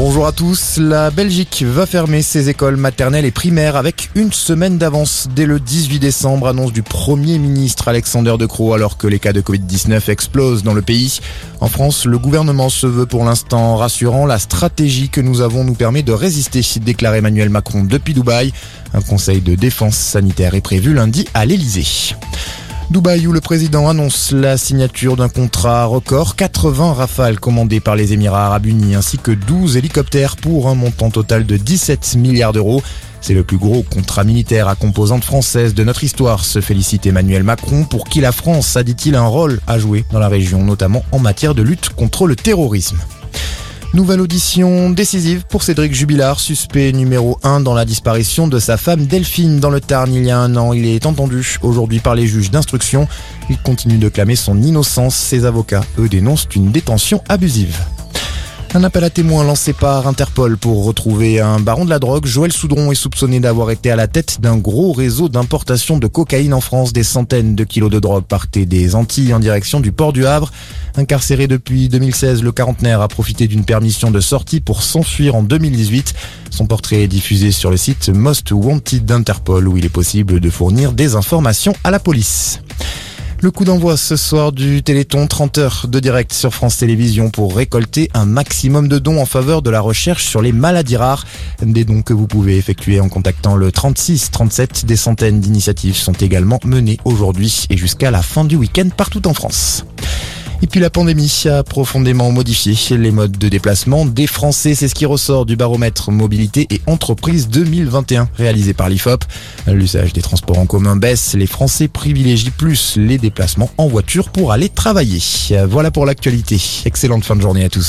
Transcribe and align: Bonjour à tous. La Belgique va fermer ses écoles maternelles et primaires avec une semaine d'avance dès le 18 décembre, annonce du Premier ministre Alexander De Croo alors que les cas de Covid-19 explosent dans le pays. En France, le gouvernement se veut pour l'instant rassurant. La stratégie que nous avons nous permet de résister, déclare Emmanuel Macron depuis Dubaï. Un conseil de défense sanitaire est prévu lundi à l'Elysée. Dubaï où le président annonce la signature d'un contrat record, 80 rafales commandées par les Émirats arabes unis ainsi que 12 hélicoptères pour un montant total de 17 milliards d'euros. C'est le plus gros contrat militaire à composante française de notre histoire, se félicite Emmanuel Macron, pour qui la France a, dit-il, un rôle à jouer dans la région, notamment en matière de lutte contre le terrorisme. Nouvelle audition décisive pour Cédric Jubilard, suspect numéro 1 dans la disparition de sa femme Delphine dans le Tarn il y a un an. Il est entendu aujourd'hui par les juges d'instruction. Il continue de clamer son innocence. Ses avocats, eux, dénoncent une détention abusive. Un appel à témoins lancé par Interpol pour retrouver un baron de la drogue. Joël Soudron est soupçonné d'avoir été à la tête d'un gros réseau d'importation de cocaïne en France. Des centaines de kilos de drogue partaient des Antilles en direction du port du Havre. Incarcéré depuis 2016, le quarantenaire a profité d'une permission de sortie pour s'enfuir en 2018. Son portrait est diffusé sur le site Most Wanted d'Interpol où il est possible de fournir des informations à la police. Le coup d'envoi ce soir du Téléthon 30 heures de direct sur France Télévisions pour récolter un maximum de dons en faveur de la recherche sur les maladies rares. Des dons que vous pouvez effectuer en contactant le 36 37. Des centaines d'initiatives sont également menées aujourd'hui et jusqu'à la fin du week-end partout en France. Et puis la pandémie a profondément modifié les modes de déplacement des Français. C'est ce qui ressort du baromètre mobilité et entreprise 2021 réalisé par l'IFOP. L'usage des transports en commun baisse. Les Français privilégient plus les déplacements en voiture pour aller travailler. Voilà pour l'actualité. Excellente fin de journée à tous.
Bonjour 0.00 0.28
à 0.28 0.32
tous. 0.32 0.78
La 0.78 1.10
Belgique 1.10 1.64
va 1.66 1.84
fermer 1.84 2.22
ses 2.22 2.48
écoles 2.48 2.76
maternelles 2.76 3.24
et 3.24 3.32
primaires 3.32 3.74
avec 3.74 4.10
une 4.14 4.32
semaine 4.32 4.78
d'avance 4.78 5.26
dès 5.34 5.44
le 5.44 5.58
18 5.58 5.98
décembre, 5.98 6.46
annonce 6.46 6.72
du 6.72 6.84
Premier 6.84 7.36
ministre 7.40 7.88
Alexander 7.88 8.36
De 8.38 8.46
Croo 8.46 8.74
alors 8.74 8.96
que 8.96 9.08
les 9.08 9.18
cas 9.18 9.32
de 9.32 9.40
Covid-19 9.40 10.08
explosent 10.08 10.62
dans 10.62 10.72
le 10.72 10.82
pays. 10.82 11.18
En 11.60 11.66
France, 11.66 12.04
le 12.04 12.16
gouvernement 12.16 12.68
se 12.68 12.86
veut 12.86 13.06
pour 13.06 13.24
l'instant 13.24 13.74
rassurant. 13.74 14.24
La 14.24 14.38
stratégie 14.38 15.08
que 15.08 15.20
nous 15.20 15.40
avons 15.40 15.64
nous 15.64 15.74
permet 15.74 16.04
de 16.04 16.12
résister, 16.12 16.62
déclare 16.78 17.16
Emmanuel 17.16 17.50
Macron 17.50 17.82
depuis 17.82 18.14
Dubaï. 18.14 18.52
Un 18.94 19.00
conseil 19.00 19.40
de 19.40 19.56
défense 19.56 19.96
sanitaire 19.96 20.54
est 20.54 20.60
prévu 20.60 20.94
lundi 20.94 21.26
à 21.34 21.44
l'Elysée. 21.44 22.14
Dubaï 22.90 23.26
où 23.26 23.32
le 23.32 23.42
président 23.42 23.86
annonce 23.86 24.32
la 24.32 24.56
signature 24.56 25.16
d'un 25.16 25.28
contrat 25.28 25.84
record, 25.84 26.36
80 26.36 26.94
rafales 26.94 27.38
commandées 27.38 27.80
par 27.80 27.96
les 27.96 28.14
Émirats 28.14 28.46
arabes 28.46 28.64
unis 28.64 28.94
ainsi 28.94 29.18
que 29.18 29.30
12 29.30 29.76
hélicoptères 29.76 30.36
pour 30.36 30.68
un 30.68 30.74
montant 30.74 31.10
total 31.10 31.44
de 31.44 31.58
17 31.58 32.16
milliards 32.16 32.54
d'euros. 32.54 32.82
C'est 33.20 33.34
le 33.34 33.44
plus 33.44 33.58
gros 33.58 33.82
contrat 33.82 34.24
militaire 34.24 34.68
à 34.68 34.74
composante 34.74 35.22
française 35.22 35.74
de 35.74 35.84
notre 35.84 36.02
histoire, 36.02 36.42
se 36.42 36.62
félicite 36.62 37.04
Emmanuel 37.04 37.42
Macron, 37.42 37.84
pour 37.84 38.04
qui 38.04 38.22
la 38.22 38.32
France 38.32 38.74
a, 38.78 38.82
dit-il, 38.82 39.16
un 39.16 39.26
rôle 39.26 39.60
à 39.66 39.78
jouer 39.78 40.06
dans 40.10 40.18
la 40.18 40.28
région, 40.28 40.64
notamment 40.64 41.04
en 41.12 41.18
matière 41.18 41.54
de 41.54 41.62
lutte 41.62 41.90
contre 41.90 42.26
le 42.26 42.36
terrorisme. 42.36 42.96
Nouvelle 43.94 44.20
audition 44.20 44.90
décisive 44.90 45.44
pour 45.48 45.62
Cédric 45.62 45.94
Jubilard, 45.94 46.40
suspect 46.40 46.92
numéro 46.92 47.38
1 47.42 47.60
dans 47.60 47.72
la 47.72 47.86
disparition 47.86 48.46
de 48.46 48.58
sa 48.58 48.76
femme 48.76 49.06
Delphine 49.06 49.60
dans 49.60 49.70
le 49.70 49.80
Tarn 49.80 50.12
il 50.12 50.24
y 50.24 50.30
a 50.30 50.38
un 50.38 50.56
an. 50.56 50.74
Il 50.74 50.86
est 50.86 51.06
entendu 51.06 51.58
aujourd'hui 51.62 51.98
par 51.98 52.14
les 52.14 52.26
juges 52.26 52.50
d'instruction. 52.50 53.08
Il 53.48 53.58
continue 53.58 53.96
de 53.96 54.10
clamer 54.10 54.36
son 54.36 54.60
innocence. 54.62 55.16
Ses 55.16 55.46
avocats, 55.46 55.84
eux, 55.98 56.08
dénoncent 56.08 56.48
une 56.54 56.70
détention 56.70 57.22
abusive. 57.28 57.78
Un 58.74 58.84
appel 58.84 59.02
à 59.02 59.08
témoins 59.08 59.44
lancé 59.44 59.72
par 59.72 60.06
Interpol 60.06 60.58
pour 60.58 60.84
retrouver 60.84 61.40
un 61.40 61.58
baron 61.58 61.86
de 61.86 61.90
la 61.90 61.98
drogue. 61.98 62.26
Joël 62.26 62.52
Soudron 62.52 62.92
est 62.92 62.94
soupçonné 62.94 63.40
d'avoir 63.40 63.70
été 63.70 63.90
à 63.90 63.96
la 63.96 64.08
tête 64.08 64.42
d'un 64.42 64.58
gros 64.58 64.92
réseau 64.92 65.30
d'importation 65.30 65.96
de 65.96 66.06
cocaïne 66.06 66.52
en 66.52 66.60
France. 66.60 66.92
Des 66.92 67.02
centaines 67.02 67.54
de 67.54 67.64
kilos 67.64 67.90
de 67.90 67.98
drogue 67.98 68.24
partaient 68.24 68.66
des 68.66 68.94
Antilles 68.94 69.32
en 69.32 69.40
direction 69.40 69.80
du 69.80 69.90
port 69.90 70.12
du 70.12 70.26
Havre. 70.26 70.52
Incarcéré 70.96 71.46
depuis 71.46 71.88
2016, 71.88 72.42
le 72.42 72.52
quarantenaire 72.52 73.00
a 73.00 73.08
profité 73.08 73.46
d'une 73.46 73.64
permission 73.64 74.10
de 74.10 74.20
sortie 74.20 74.60
pour 74.60 74.82
s'enfuir 74.82 75.34
en 75.34 75.42
2018. 75.42 76.14
Son 76.50 76.66
portrait 76.66 77.04
est 77.04 77.08
diffusé 77.08 77.52
sur 77.52 77.70
le 77.70 77.78
site 77.78 78.10
Most 78.10 78.52
Wanted 78.52 79.06
d'Interpol 79.06 79.66
où 79.66 79.78
il 79.78 79.86
est 79.86 79.90
possible 79.90 80.40
de 80.40 80.50
fournir 80.50 80.92
des 80.92 81.14
informations 81.14 81.74
à 81.84 81.90
la 81.90 82.00
police. 82.00 82.60
Le 83.40 83.52
coup 83.52 83.64
d'envoi 83.64 83.96
ce 83.96 84.16
soir 84.16 84.50
du 84.50 84.82
Téléthon 84.82 85.28
30 85.28 85.58
heures 85.58 85.86
de 85.88 86.00
direct 86.00 86.32
sur 86.32 86.52
France 86.52 86.78
Télévisions 86.78 87.30
pour 87.30 87.54
récolter 87.54 88.10
un 88.12 88.24
maximum 88.24 88.88
de 88.88 88.98
dons 88.98 89.20
en 89.20 89.26
faveur 89.26 89.62
de 89.62 89.70
la 89.70 89.80
recherche 89.80 90.24
sur 90.24 90.42
les 90.42 90.50
maladies 90.50 90.96
rares. 90.96 91.24
Des 91.62 91.84
dons 91.84 92.02
que 92.02 92.12
vous 92.12 92.26
pouvez 92.26 92.56
effectuer 92.56 92.98
en 92.98 93.08
contactant 93.08 93.54
le 93.54 93.70
36 93.70 94.32
37. 94.32 94.86
Des 94.86 94.96
centaines 94.96 95.38
d'initiatives 95.38 95.94
sont 95.94 96.14
également 96.14 96.58
menées 96.64 96.98
aujourd'hui 97.04 97.66
et 97.70 97.76
jusqu'à 97.76 98.10
la 98.10 98.22
fin 98.22 98.44
du 98.44 98.56
week-end 98.56 98.88
partout 98.96 99.24
en 99.28 99.34
France. 99.34 99.84
Et 100.60 100.66
puis 100.66 100.80
la 100.80 100.90
pandémie 100.90 101.44
a 101.46 101.62
profondément 101.62 102.32
modifié 102.32 102.74
les 102.96 103.12
modes 103.12 103.38
de 103.38 103.48
déplacement 103.48 104.04
des 104.04 104.26
Français. 104.26 104.74
C'est 104.74 104.88
ce 104.88 104.94
qui 104.94 105.06
ressort 105.06 105.46
du 105.46 105.54
baromètre 105.54 106.10
mobilité 106.10 106.66
et 106.70 106.80
entreprise 106.86 107.48
2021 107.48 108.28
réalisé 108.36 108.74
par 108.74 108.88
l'IFOP. 108.88 109.24
L'usage 109.68 110.12
des 110.12 110.20
transports 110.20 110.58
en 110.58 110.66
commun 110.66 110.96
baisse. 110.96 111.34
Les 111.34 111.46
Français 111.46 111.86
privilégient 111.86 112.50
plus 112.50 112.96
les 112.96 113.18
déplacements 113.18 113.70
en 113.78 113.86
voiture 113.86 114.30
pour 114.30 114.50
aller 114.50 114.68
travailler. 114.68 115.20
Voilà 115.68 115.92
pour 115.92 116.06
l'actualité. 116.06 116.60
Excellente 116.84 117.24
fin 117.24 117.36
de 117.36 117.40
journée 117.40 117.64
à 117.64 117.68
tous. 117.68 117.86